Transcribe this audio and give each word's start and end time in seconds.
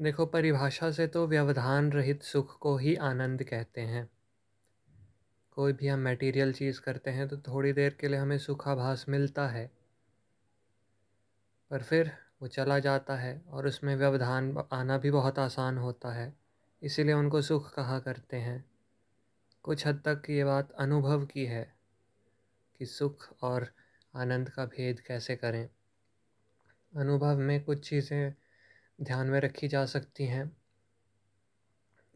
देखो, 0.00 0.26
परिभाषा 0.26 0.90
से 0.90 1.06
तो 1.06 1.26
व्यवधान 1.26 1.92
रहित 1.92 2.22
सुख 2.22 2.58
को 2.58 2.76
ही 2.76 2.94
आनंद 2.94 3.42
कहते 3.42 3.80
हैं। 3.80 4.10
कोई 5.50 5.72
भी 5.72 5.86
हम 5.86 6.08
मटेरियल 6.08 6.52
चीज़ 6.52 6.80
करते 6.80 7.10
हैं 7.10 7.28
तो 7.28 7.36
थोड़ी 7.36 7.72
देर 7.72 7.96
के 8.00 8.08
लिए 8.08 8.18
हमें 8.18 8.38
सुखाभास 8.38 9.06
मिलता 9.08 9.48
है। 9.48 9.70
पर 11.70 11.82
फिर 11.82 12.12
वो 12.42 12.48
चला 12.48 12.78
जाता 12.78 13.16
है 13.16 13.42
और 13.48 13.66
उसमें 13.66 13.96
व्यवधान 13.96 14.64
आना 14.72 14.98
भी 14.98 15.10
बहुत 15.10 15.38
आसान 15.38 15.78
होता 15.78 16.12
है। 16.12 16.34
इसीलिए 16.82 17.14
उनको 17.14 17.42
सुख 17.42 17.74
कहा 17.74 17.98
करते 17.98 18.36
हैं? 18.36 18.64
कुछ 19.62 19.86
हद 19.86 20.02
तक 20.08 20.22
ये 20.30 20.44
बात 20.44 20.70
अनुभव 20.70 21.26
की 21.26 21.46
है 21.46 21.74
कि 22.78 22.86
सुख 22.86 23.42
और 23.42 23.68
आनंद 24.16 24.48
का 24.48 24.64
भेद 24.64 25.00
कैसे 25.00 25.36
करें। 25.36 25.68
अनुभव 26.96 27.36
में 27.38 27.64
कुछ 27.64 27.88
चीज़ें 27.88 28.34
ध्यान 29.02 29.26
में 29.26 29.40
रखी 29.40 29.68
जा 29.68 29.86
सकती 29.86 30.26
हैं। 30.26 30.56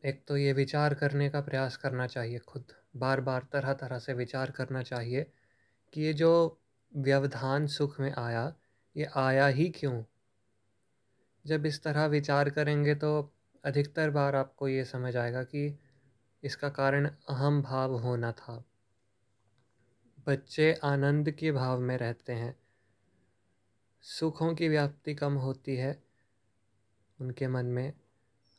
एक 0.05 0.25
तो 0.29 0.37
ये 0.37 0.53
विचार 0.53 0.95
करने 0.95 1.31
का 1.31 1.41
प्रयास 1.41 1.77
करना 1.77 2.07
चाहिए 2.07 2.39
खुद। 2.39 2.65
बार 2.97 3.21
बार 3.21 3.47
तरह 3.53 3.73
तरह 3.73 3.99
से 3.99 4.13
विचार 4.13 4.51
करना 4.51 4.83
चाहिए 4.83 5.33
कि 5.93 6.03
ये 6.03 6.13
जो 6.13 6.61
व्यवधान 6.97 7.67
सुख 7.67 8.01
में 8.01 8.13
आया, 8.13 8.55
ये 8.97 9.05
आया 9.17 9.47
ही 9.47 9.69
क्यों? 9.69 10.05
जब 11.47 11.67
इस 11.67 11.83
तरह 11.83 12.07
विचार 12.07 12.51
करेंगे 12.51 12.95
तो 12.95 13.33
अधिकतर 13.65 14.11
बार 14.11 14.37
आपको 14.37 14.69
ये 14.69 14.85
समझ 14.85 15.17
आएगा 15.17 15.45
कि 15.45 15.79
इसका 16.43 16.69
कारण 16.69 17.11
अहम 17.29 17.63
भाव 17.63 17.99
होना 17.99 18.33
था। 18.33 18.65
बच्चे 20.27 20.75
आनंद 20.75 21.31
के 21.31 21.53
भाव 21.53 21.81
में 21.81 21.99
रहते 21.99 22.33
हैं। 22.33 22.57
सुखों 24.03 24.55
की 24.55 24.69
व्याप्ति 24.69 25.15
कम 25.15 25.35
होती 25.35 25.77
है। 25.77 26.04
उनके 27.21 27.49
मन 27.49 27.67
में। 27.67 27.93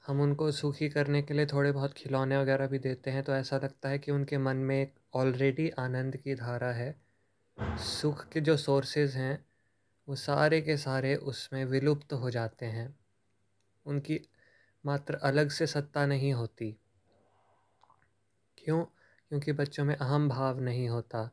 हम 0.08 0.22
उनको 0.22 0.52
सुखी 0.52 0.90
करने 0.90 1.22
के 1.22 1.34
लिए 1.34 1.46
थोड़े 1.46 1.72
बहुत 1.72 1.94
खिलौने 1.94 2.38
वगैरह 2.38 2.68
भी 2.68 2.80
देते 2.80 3.12
हैं 3.12 3.24
तो 3.24 3.36
ऐसा 3.36 3.58
लगता 3.58 3.90
है 3.90 4.00
कि 4.00 4.12
उनके 4.12 4.38
मन 4.38 4.58
में 4.58 4.82
एक 4.82 4.94
ऑलरेडी 5.14 5.70
आनंद 5.70 6.18
की 6.18 6.36
धारा 6.36 6.72
है। 6.72 7.02
सुख 7.62 8.30
के 8.30 8.42
जो 8.42 8.58
सोर्सेज 8.58 9.16
हैं, 9.16 9.46
वो 10.10 10.16
सारे 10.16 10.62
के 10.62 10.78
सारे 10.78 11.16
उसमें 11.16 11.66
विलुप्त 11.66 12.14
हो 12.14 12.30
जाते 12.30 12.66
हैं। 12.66 13.00
उनकी 13.86 14.30
मात्र 14.86 15.16
अलग 15.16 15.50
से 15.50 15.68
सत्ता 15.68 16.06
नहीं 16.06 16.34
होती। 16.34 16.78
क्यों? 18.58 18.86
क्योंकि 19.30 19.52
बच्चों 19.52 19.86
में 19.86 19.96
अहम 19.96 20.30
भाव 20.30 20.60
नहीं 20.60 20.90
होता। 20.90 21.32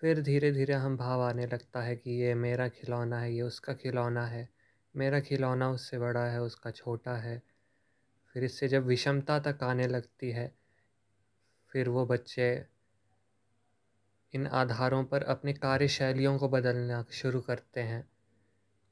फिर 0.00 0.22
धीरे 0.22 0.52
धीरे 0.52 0.72
अहम 0.72 0.96
भाव 0.96 1.22
आने 1.22 1.46
लगता 1.46 1.82
है 1.82 1.96
कि 1.96 2.10
ये 2.10 2.34
मेरा 2.34 2.68
खिलौना 2.68 3.18
है, 3.18 3.34
ये 3.34 3.42
उसका 3.42 3.74
खिलौना 3.74 4.26
है। 4.26 4.61
मेरा 4.96 5.20
खिलौना 5.20 5.70
उससे 5.70 5.98
बड़ा 5.98 6.24
है, 6.24 6.42
उसका 6.42 6.70
छोटा 6.70 7.14
है। 7.14 7.42
फिर 8.32 8.44
इससे 8.44 8.68
जब 8.68 8.84
विषमता 8.84 9.38
तक 9.38 9.58
आने 9.62 9.86
लगती 9.86 10.30
है, 10.30 10.54
फिर 11.72 11.88
वो 11.88 12.06
बच्चे 12.06 12.66
इन 14.34 14.46
आधारों 14.46 15.04
पर 15.04 15.22
अपनी 15.22 15.52
कार्यशैलियों 15.52 16.38
को 16.38 16.48
बदलना 16.48 17.04
शुरू 17.12 17.40
करते 17.40 17.80
हैं। 17.80 18.10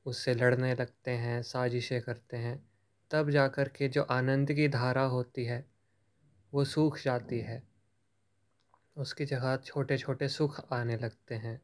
उससे 0.06 0.34
लड़ने 0.34 0.74
लगते 0.74 1.10
हैं, 1.10 1.42
साजिशें 1.42 2.02
करते 2.02 2.36
हैं। 2.36 2.70
तब 3.10 3.30
जा 3.30 3.48
कर 3.48 3.68
के 3.68 3.88
जो 3.88 4.02
आनंद 4.02 4.52
की 4.52 4.68
धारा 4.68 5.02
होती 5.02 5.44
है, 5.44 5.66
वो 6.54 6.64
सूख 6.64 6.98
जाती 6.98 7.40
है। 7.40 7.62
उसकी 8.96 9.24
जगह 9.24 9.56
छोटे 9.56 9.98
छोटे 9.98 10.28
सुख 10.28 10.72
आने 10.72 10.96
लगते 10.96 11.34
हैं। 11.34 11.60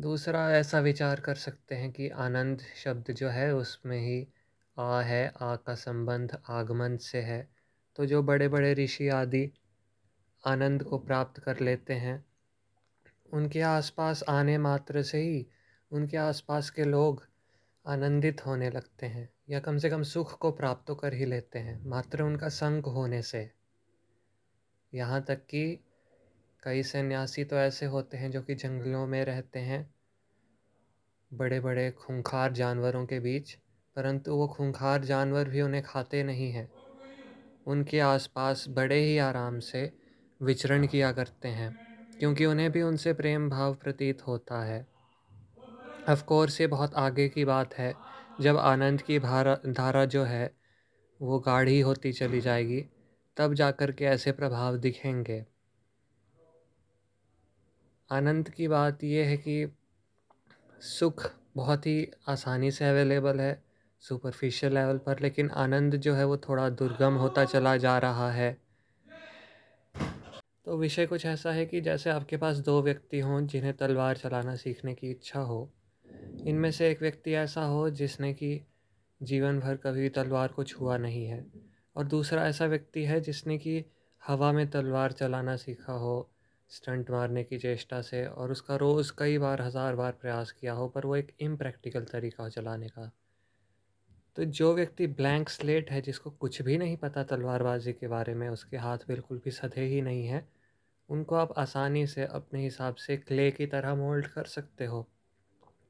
दूसरा 0.00 0.50
ऐसा 0.52 0.78
विचार 0.80 1.20
कर 1.20 1.34
सकते 1.34 1.74
हैं 1.74 1.90
कि 1.92 2.08
आनंद 2.08 2.60
शब्द 2.76 3.10
जो 3.12 3.28
है 3.28 3.54
उसमें 3.54 3.98
ही 3.98 4.28
आ 4.78 5.00
है, 5.00 5.32
आ 5.40 5.56
का 5.56 5.74
संबंध 5.74 6.36
आगमन 6.48 6.96
से 6.96 7.20
है। 7.20 7.48
तो 7.96 8.06
जो 8.06 8.22
बड़े 8.22 8.48
बड़े 8.48 8.74
ऋषि 8.74 9.08
आदि 9.08 9.50
आनंद 10.46 10.82
को 10.82 10.98
प्राप्त 10.98 11.40
कर 11.40 11.60
लेते 11.60 11.94
हैं, 11.94 12.24
उनके 13.32 13.60
आसपास 13.60 14.22
आने 14.28 14.58
मात्र 14.58 15.02
से 15.02 15.18
ही 15.18 15.46
उनके 15.90 16.16
आसपास 16.16 16.70
के 16.70 16.84
लोग 16.84 17.26
आनंदित 17.86 18.46
होने 18.46 18.70
लगते 18.70 19.06
हैं 19.06 19.28
या 19.50 19.60
कम 19.60 19.78
से 19.78 19.90
कम 19.90 20.02
सुख 20.02 20.38
को 20.38 20.50
प्राप्त 20.50 20.86
तो 20.86 20.94
कर 20.94 21.14
ही 21.14 21.24
लेते 21.24 21.58
हैं, 21.58 21.80
मात्र 21.84 22.22
उनका 22.22 22.48
संग 22.48 22.84
होने 22.84 23.22
से। 23.22 23.50
यहाँ 24.94 25.22
तक 25.22 25.46
कि 25.46 25.78
कई 26.62 26.82
सन्यासी 26.82 27.44
तो 27.44 27.56
ऐसे 27.56 27.86
होते 27.86 28.16
हैं 28.16 28.30
जो 28.30 28.42
कि 28.42 28.54
जंगलों 28.54 29.06
में 29.06 29.24
रहते 29.24 29.58
हैं 29.58 29.94
बड़े 31.30 31.60
बड़े 31.60 31.90
खूंखार 31.90 32.52
जानवरों 32.52 33.06
के 33.06 33.20
बीच, 33.20 33.52
परंतु 33.96 34.36
वो 34.36 34.48
खूंखार 34.48 35.04
जानवर 35.04 35.48
भी 35.48 35.60
उन्हें 35.60 35.82
खाते 35.82 36.22
नहीं 36.22 36.52
हैं। 36.52 36.70
उनके 37.66 38.00
आसपास 38.00 38.64
बड़े 38.68 39.00
ही 39.00 39.18
आराम 39.18 39.58
से 39.58 39.92
विचरण 40.42 40.86
किया 40.86 41.12
करते 41.12 41.48
हैं, 41.48 41.76
क्योंकि 42.20 42.46
उन्हें 42.46 42.72
भी 42.72 42.82
उनसे 42.82 43.12
प्रेम 43.12 43.50
भाव 43.50 43.74
प्रतीत 43.74 44.26
होता 44.26 44.64
है। 44.64 44.86
ऑफ़ 46.08 46.24
कोर्स 46.24 46.60
ये 46.60 46.66
बहुत 46.66 46.94
आगे 46.94 47.28
की 47.28 47.44
बात 47.44 47.74
है, 47.74 48.00
जब 48.40 48.56
आनंद 48.56 49.02
की 49.02 49.18
धारा 49.18 49.54
धारा 49.66 50.04
जो 50.04 50.24
है, 50.24 50.54
वो 51.20 51.38
गाढ़ी 51.38 51.80
होती 51.80 52.12
चली 52.12 52.40
जाएगी, 52.40 52.80
तब 53.36 53.54
जाकर 53.54 53.92
के 53.92 54.04
ऐसे 54.04 54.32
प्रभाव 54.32 54.76
दिखेंगे। 54.76 55.46
आनंद 58.10 58.48
की 58.48 58.66
बात 58.68 59.02
यह 59.04 59.26
है 59.26 59.36
कि 59.36 59.72
सुख 60.80 61.30
बहुत 61.56 61.86
ही 61.86 62.10
आसानी 62.28 62.70
से 62.70 62.84
अवेलेबल 62.84 63.40
है 63.40 63.62
सुपरफिशियल 64.02 64.74
लेवल 64.74 64.98
पर, 64.98 65.20
लेकिन 65.20 65.50
आनंद 65.50 65.96
जो 65.96 66.14
है 66.14 66.24
वो 66.24 66.36
थोड़ा 66.38 66.68
दुर्गम 66.70 67.14
होता 67.14 67.44
चला 67.44 67.76
जा 67.76 67.96
रहा 67.98 68.30
है। 68.32 68.56
तो 70.64 70.76
विषय 70.76 71.06
कुछ 71.06 71.26
ऐसा 71.26 71.52
है 71.52 71.66
कि 71.66 71.80
जैसे 71.80 72.10
आपके 72.10 72.36
पास 72.36 72.56
दो 72.56 72.80
व्यक्ति 72.82 73.20
हों 73.20 73.46
जिन्हें 73.46 73.72
तलवार 73.76 74.16
चलाना 74.16 74.56
सीखने 74.56 74.94
की 74.94 75.10
इच्छा 75.10 75.40
हो, 75.40 75.70
इनमें 76.46 76.70
से 76.70 76.90
एक 76.90 77.02
व्यक्ति 77.02 77.34
ऐसा 77.34 77.64
हो 77.64 77.88
जिसने 77.90 78.32
कि 78.34 78.60
जीवन 79.20 79.60
भर 79.60 79.76
कभी 79.76 80.08
तलवार 80.08 80.48
को 80.48 80.64
छुआ 80.64 80.96
नहीं 80.96 81.24
है, 81.26 81.44
और 81.96 82.04
दूसरा 82.04 82.46
ऐसा 82.46 82.66
व्यक्ति 82.66 83.04
है 83.04 83.20
जिसने 83.20 83.58
कि 83.58 83.84
हवा 84.22 84.52
में 84.52 84.66
तलवार 84.70 85.12
चलाना 85.12 85.56
सीखा 85.56 85.92
हो 85.92 86.28
स्टंट 86.70 87.10
मारने 87.10 87.44
की 87.44 87.58
चेष्टा 87.58 88.02
से 88.02 88.26
और 88.26 88.50
उसका 88.50 88.76
रोज़ 88.76 89.12
कई 89.18 89.38
बार, 89.38 89.62
हज़ार 89.62 89.96
बार 89.96 90.12
प्रयास 90.12 90.52
किया 90.52 90.72
हो, 90.72 90.88
पर 90.88 91.06
वो 91.06 91.16
एक 91.16 91.36
इम्प्रैक्टिकल 91.40 92.04
तरीका 92.04 92.42
हो 92.42 92.50
चलाने 92.50 92.88
का। 92.88 93.12
तो 94.36 94.44
जो 94.44 94.74
व्यक्ति 94.74 95.06
ब्लैंक 95.06 95.48
स्लेट 95.48 95.90
है, 95.90 96.00
जिसको 96.00 96.30
कुछ 96.30 96.62
भी 96.62 96.78
नहीं 96.78 96.96
पता 96.96 97.22
तलवारबाजी 97.22 97.92
के 97.92 98.08
बारे 98.08 98.34
में, 98.34 98.48
उसके 98.48 98.76
हाथ 98.76 98.98
बिल्कुल 99.08 99.40
भी 99.44 99.50
सधे 99.50 99.84
ही 99.84 100.02
नहीं 100.02 100.26
हैं, 100.26 100.48
उनको 101.08 101.34
आप 101.34 101.52
आसानी 101.58 102.06
से 102.06 102.24
अपने 102.24 102.62
हिसाब 102.62 102.94
से 102.94 103.16
क्ले 103.16 103.50
की 103.50 103.66
तरह 103.66 103.94
मोल्ड 103.94 104.26
कर 104.26 104.44
सकते 104.44 104.84
हो। 104.84 105.08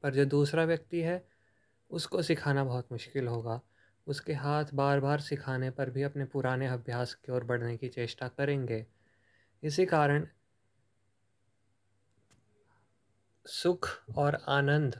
पर 0.03 0.13
जो 0.13 0.25
दूसरा 0.25 0.63
व्यक्ति 0.63 1.01
है, 1.01 1.25
उसको 1.91 2.21
सिखाना 2.21 2.63
बहुत 2.63 2.87
मुश्किल 2.91 3.27
होगा। 3.27 3.61
उसके 4.07 4.33
हाथ 4.33 4.65
बार 4.73 4.99
बार 4.99 5.19
सिखाने 5.19 5.69
पर 5.69 5.89
भी 5.89 6.03
अपने 6.03 6.25
पुराने 6.25 6.67
अभ्यास 6.67 7.13
की 7.13 7.31
ओर 7.31 7.43
बढ़ने 7.43 7.77
की 7.77 7.89
चेष्टा 7.89 8.27
करेंगे। 8.27 8.85
इसी 9.63 9.85
कारण 9.85 10.27
सुख 13.45 13.87
और 14.17 14.35
आनंद। 14.49 14.95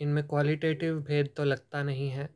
इनमें 0.00 0.26
क्वालिटेटिव 0.28 1.00
भेद 1.00 1.32
तो 1.36 1.44
लगता 1.44 1.82
नहीं 1.82 2.08
है, 2.10 2.28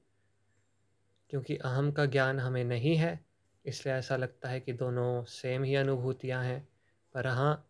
क्योंकि 1.32 1.56
अहम 1.56 1.90
का 1.92 2.04
ज्ञान 2.06 2.40
हमें 2.40 2.64
नहीं 2.64 2.96
है, 2.96 3.18
इसलिए 3.64 3.94
ऐसा 3.94 4.16
लगता 4.16 4.48
है 4.48 4.60
कि 4.60 4.72
दोनों 4.74 5.24
सेम 5.24 5.64
ही 5.64 5.74
अनुभूतियाँ 5.74 6.42
हैं। 6.44 6.66
पर 7.14 7.26
हाँ 7.26 7.66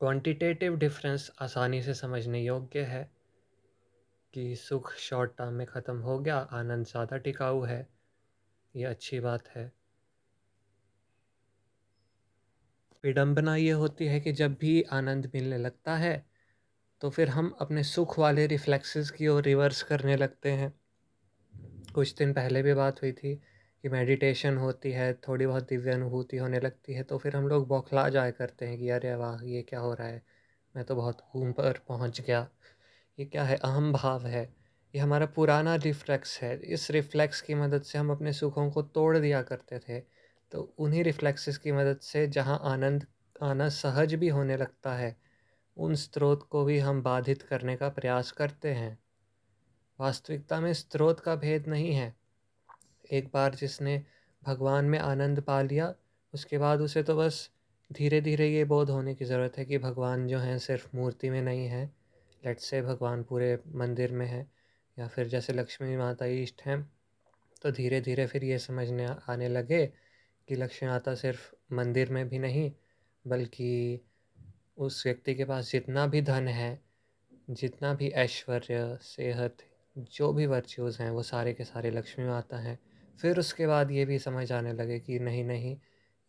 क्वांटिटेटिव 0.00 0.76
डिफरेंस 0.76 1.30
आसानी 1.42 1.82
से 1.82 1.94
समझने 1.94 2.42
योग्य 2.42 2.82
है 2.82 3.08
कि 4.34 4.54
सुख 4.56 4.92
शॉर्ट 4.94 5.36
टर्म 5.38 5.52
में 5.52 5.66
ख़त्म 5.66 5.98
हो 5.98 6.18
गया, 6.18 6.36
आनंद 6.36 6.86
ज़्यादा 6.86 7.16
टिकाऊ 7.16 7.62
है, 7.62 7.86
ये 8.74 8.84
अच्छी 8.84 9.20
बात 9.20 9.48
है। 9.48 9.72
विडंबना 13.04 13.56
ये 13.56 13.70
होती 13.70 14.06
है 14.06 14.20
कि 14.20 14.32
जब 14.32 14.54
भी 14.54 14.82
आनंद 14.92 15.30
मिलने 15.34 15.58
लगता 15.58 15.96
है 15.96 16.24
तो 17.02 17.10
फिर 17.10 17.28
हम 17.28 17.54
अपने 17.60 17.82
सुख 17.82 18.18
वाले 18.18 18.46
रिफ्लेक्सेस 18.46 19.10
की 19.10 19.28
ओर 19.28 19.42
रिवर्स 19.42 19.82
करने 19.82 20.16
लगते 20.16 20.50
हैं। 20.50 20.72
कुछ 21.94 22.14
दिन 22.14 22.32
पहले 22.32 22.62
भी 22.62 22.74
बात 22.74 23.02
हुई 23.02 23.12
थी 23.12 23.34
कि 23.84 23.88
मेडिटेशन 23.88 24.56
होती 24.56 24.90
है, 24.90 25.12
थोड़ी 25.28 25.46
बहुत 25.46 25.68
दिव्य 25.68 25.92
अनुभूति 25.92 26.36
होने 26.36 26.60
लगती 26.60 26.94
है 26.94 27.02
तो 27.02 27.18
फिर 27.18 27.36
हम 27.36 27.48
लोग 27.48 27.66
बौखला 27.68 28.08
जाया 28.08 28.30
करते 28.30 28.66
हैं 28.66 28.78
कि 28.78 28.88
अरे 28.88 29.14
वाह, 29.14 29.44
ये 29.44 29.62
क्या 29.62 29.80
हो 29.80 29.92
रहा 29.94 30.08
है? 30.08 30.22
मैं 30.74 30.84
तो 30.84 30.96
बहुत 30.96 31.22
ऊपर 31.36 31.80
पहुँच 31.88 32.20
गया। 32.20 32.48
ये 33.18 33.24
क्या 33.26 33.44
है? 33.44 33.56
अहम 33.56 33.92
भाव 33.92 34.26
है। 34.26 34.42
ये 34.94 35.00
हमारा 35.00 35.26
पुराना 35.26 35.74
रिफ्लेक्स 35.74 36.38
है। 36.42 36.56
इस 36.56 36.90
रिफ्लेक्स 36.90 37.40
की 37.40 37.54
मदद 37.54 37.82
से 37.82 37.98
हम 37.98 38.10
अपने 38.10 38.32
सुखों 38.32 38.70
को 38.70 38.82
तोड़ 38.82 39.18
दिया 39.18 39.42
करते 39.42 39.78
थे। 39.78 39.98
तो 40.54 40.74
उन्हीं 40.78 41.04
रिफ्लेक्सेस 41.04 41.58
की 41.58 41.72
मदद 41.72 41.98
से 41.98 42.28
जहाँ 42.28 42.60
आनंद, 42.62 43.06
आना 43.42 43.68
सहज 43.68 44.14
भी 44.14 44.28
होने 44.28 44.56
लगता 44.56 44.94
है, 44.94 45.16
उन 45.76 45.94
स्रोत 45.94 46.42
को 46.42 46.64
भी 46.64 46.78
हम 46.78 47.02
बाधित 47.02 47.42
करने 47.42 47.76
का 47.76 47.88
प्रयास 47.88 48.32
करते 48.32 48.72
हैं। 48.74 48.98
वास्तविकता 50.00 50.60
में 50.60 50.72
स्रोत 50.74 51.20
का 51.20 51.36
भेद 51.36 51.66
नहीं 51.66 51.92
है। 51.92 52.16
एक 53.12 53.30
बार 53.34 53.54
जिसने 53.54 54.04
भगवान 54.44 54.84
में 54.84 54.98
आनंद 54.98 55.40
पा 55.40 55.62
लिया, 55.62 55.94
उसके 56.34 56.58
बाद 56.58 56.80
उसे 56.80 57.02
तो 57.02 57.16
बस 57.16 57.50
धीरे 57.92 58.20
धीरे 58.20 58.48
ये 58.48 58.64
बोध 58.64 58.90
होने 58.90 59.14
की 59.14 59.24
ज़रूरत 59.24 59.58
है 59.58 59.64
कि 59.64 59.78
भगवान 59.78 60.26
जो 60.26 60.38
हैं 60.38 60.58
सिर्फ़ 60.58 60.96
मूर्ति 60.96 61.30
में 61.30 61.42
नहीं 61.42 61.66
है। 61.66 61.92
लेट 62.44 62.60
से 62.60 62.82
भगवान 62.82 63.22
पूरे 63.22 63.58
मंदिर 63.74 64.12
में 64.12 64.26
है 64.26 64.50
या 64.98 65.08
फिर 65.08 65.28
जैसे 65.28 65.52
लक्ष्मी 65.52 65.96
माता 65.96 66.26
ईष्ट 66.26 66.62
हैं 66.62 66.92
तो 67.62 67.70
धीरे 67.70 68.00
धीरे 68.00 68.26
फिर 68.26 68.44
ये 68.44 68.58
समझने 68.58 69.06
आने 69.28 69.48
लगे 69.48 69.92
कि 70.48 70.54
लक्ष्मी 70.54 70.88
माता 70.90 71.14
सिर्फ़ 71.14 71.54
मंदिर 71.72 72.10
में 72.10 72.28
भी 72.28 72.38
नहीं, 72.38 72.72
बल्कि 73.26 74.00
उस 74.76 75.06
व्यक्ति 75.06 75.34
के 75.34 75.44
पास 75.44 75.72
जितना 75.72 76.06
भी 76.06 76.22
धन 76.22 76.48
है, 76.48 76.80
जितना 77.50 77.94
भी 77.94 78.08
ऐश्वर्य, 78.08 78.98
सेहत, 79.02 79.56
जो 79.98 80.32
भी 80.32 80.46
वर्च्यूज़ 80.46 81.02
हैं, 81.02 81.10
वो 81.10 81.22
सारे 81.22 81.54
के 81.54 81.64
सारे 81.64 81.90
लक्ष्मी 81.90 82.26
माता 82.26 82.56
हैं। 82.56 82.78
फिर 83.20 83.38
उसके 83.38 83.66
बाद 83.66 83.90
ये 83.90 84.04
भी 84.04 84.18
समझ 84.18 84.52
आने 84.52 84.72
लगे 84.72 85.00
कि 85.00 85.18
नहीं 85.18 85.44
नहीं, 85.44 85.78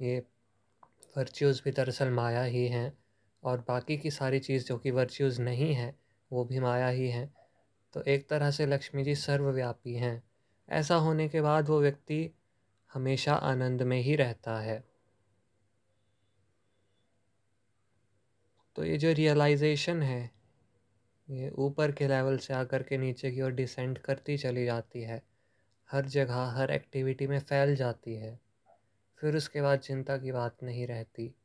ये 0.01 0.23
वर्च्यूज़ 1.17 1.61
भी 1.63 1.71
दरअसल 1.71 2.09
माया 2.09 2.43
ही 2.43 2.67
हैं, 2.67 2.97
और 3.43 3.65
बाकी 3.67 3.97
की 3.97 4.11
सारी 4.11 4.39
चीज़ 4.39 4.65
जो 4.65 4.77
कि 4.77 4.91
वर्च्यूज़ 4.91 5.41
नहीं 5.41 5.73
हैं, 5.73 5.99
वो 6.31 6.45
भी 6.45 6.59
माया 6.59 6.87
ही 6.87 7.09
हैं। 7.09 7.33
तो 7.93 8.01
एक 8.01 8.29
तरह 8.29 8.51
से 8.51 8.65
लक्ष्मी 8.65 9.03
जी 9.03 9.15
सर्वव्यापी 9.15 9.95
हैं। 9.95 10.23
ऐसा 10.69 10.95
होने 10.95 11.29
के 11.29 11.41
बाद 11.41 11.69
वो 11.69 11.81
व्यक्ति 11.81 12.31
हमेशा 12.95 13.33
आनंद 13.33 13.81
में 13.81 14.01
ही 14.01 14.15
रहता 14.15 14.59
है। 14.59 14.83
तो 18.75 18.83
ये 18.83 18.97
जो 18.97 19.11
रियलाइजेशन 19.11 20.01
है, 20.01 20.31
ये 21.29 21.49
ऊपर 21.49 21.91
के 21.91 22.07
लेवल 22.07 22.37
से 22.37 22.53
आकर 22.53 22.83
के 22.83 22.97
नीचे 22.97 23.31
की 23.31 23.41
ओर 23.41 23.51
डिसेंड 23.51 23.97
करती 23.97 24.37
चली 24.37 24.65
जाती 24.65 25.01
है। 25.01 25.23
हर 25.91 26.05
जगह, 26.05 26.35
हर 26.35 26.71
एक्टिविटी 26.71 27.27
में 27.27 27.39
फैल 27.39 27.75
जाती 27.75 28.15
है। 28.15 28.39
फिर 29.17 29.37
उसके 29.37 29.61
बाद 29.61 29.79
चिंता 29.79 30.17
की 30.17 30.31
बात 30.31 30.63
नहीं 30.63 30.87
रहती। 30.87 31.35